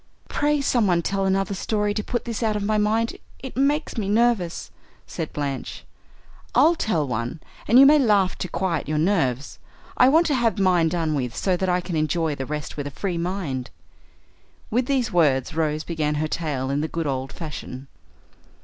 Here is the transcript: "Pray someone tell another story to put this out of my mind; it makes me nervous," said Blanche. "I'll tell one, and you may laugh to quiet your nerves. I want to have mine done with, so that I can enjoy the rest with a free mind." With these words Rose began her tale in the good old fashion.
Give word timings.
"Pray 0.29 0.61
someone 0.61 1.03
tell 1.03 1.25
another 1.27 1.53
story 1.53 1.93
to 1.93 2.03
put 2.03 2.25
this 2.25 2.41
out 2.41 2.55
of 2.55 2.63
my 2.63 2.79
mind; 2.79 3.15
it 3.37 3.55
makes 3.55 3.99
me 3.99 4.09
nervous," 4.09 4.71
said 5.05 5.31
Blanche. 5.31 5.83
"I'll 6.55 6.73
tell 6.73 7.07
one, 7.07 7.39
and 7.67 7.77
you 7.77 7.85
may 7.85 7.99
laugh 7.99 8.35
to 8.39 8.47
quiet 8.49 8.87
your 8.89 8.97
nerves. 8.97 9.59
I 9.95 10.09
want 10.09 10.25
to 10.25 10.33
have 10.33 10.57
mine 10.57 10.89
done 10.89 11.13
with, 11.13 11.35
so 11.35 11.55
that 11.55 11.69
I 11.69 11.81
can 11.81 11.95
enjoy 11.95 12.33
the 12.33 12.47
rest 12.47 12.77
with 12.77 12.87
a 12.87 12.89
free 12.89 13.19
mind." 13.19 13.69
With 14.71 14.87
these 14.87 15.13
words 15.13 15.53
Rose 15.53 15.83
began 15.83 16.15
her 16.15 16.27
tale 16.27 16.71
in 16.71 16.81
the 16.81 16.87
good 16.87 17.05
old 17.05 17.31
fashion. 17.31 17.87